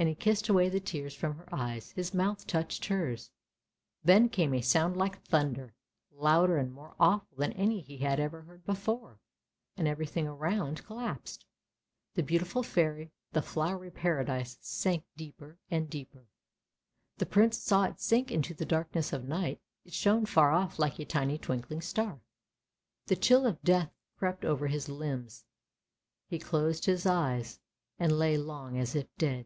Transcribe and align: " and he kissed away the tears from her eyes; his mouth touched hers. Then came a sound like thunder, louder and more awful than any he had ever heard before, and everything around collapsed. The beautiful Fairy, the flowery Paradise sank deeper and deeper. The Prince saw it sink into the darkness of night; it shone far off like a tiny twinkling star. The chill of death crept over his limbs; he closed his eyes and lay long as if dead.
" - -
and 0.00 0.08
he 0.08 0.14
kissed 0.14 0.48
away 0.48 0.66
the 0.70 0.80
tears 0.80 1.14
from 1.14 1.36
her 1.36 1.46
eyes; 1.54 1.90
his 1.90 2.14
mouth 2.14 2.46
touched 2.46 2.86
hers. 2.86 3.30
Then 4.02 4.30
came 4.30 4.54
a 4.54 4.62
sound 4.62 4.96
like 4.96 5.22
thunder, 5.24 5.74
louder 6.10 6.56
and 6.56 6.72
more 6.72 6.94
awful 6.98 7.36
than 7.36 7.52
any 7.52 7.82
he 7.82 7.98
had 7.98 8.18
ever 8.18 8.40
heard 8.40 8.64
before, 8.64 9.18
and 9.76 9.86
everything 9.86 10.26
around 10.26 10.86
collapsed. 10.86 11.44
The 12.14 12.22
beautiful 12.22 12.62
Fairy, 12.62 13.12
the 13.32 13.42
flowery 13.42 13.90
Paradise 13.90 14.56
sank 14.62 15.04
deeper 15.18 15.58
and 15.70 15.90
deeper. 15.90 16.24
The 17.18 17.26
Prince 17.26 17.58
saw 17.58 17.84
it 17.84 18.00
sink 18.00 18.30
into 18.32 18.54
the 18.54 18.64
darkness 18.64 19.12
of 19.12 19.28
night; 19.28 19.60
it 19.84 19.92
shone 19.92 20.24
far 20.24 20.50
off 20.50 20.78
like 20.78 20.98
a 20.98 21.04
tiny 21.04 21.36
twinkling 21.36 21.82
star. 21.82 22.22
The 23.08 23.16
chill 23.16 23.44
of 23.44 23.60
death 23.60 23.92
crept 24.16 24.46
over 24.46 24.66
his 24.68 24.88
limbs; 24.88 25.44
he 26.26 26.38
closed 26.38 26.86
his 26.86 27.04
eyes 27.04 27.60
and 27.98 28.18
lay 28.18 28.38
long 28.38 28.78
as 28.78 28.94
if 28.96 29.06
dead. 29.18 29.44